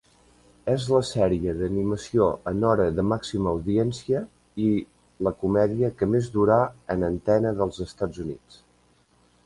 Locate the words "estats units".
7.91-8.63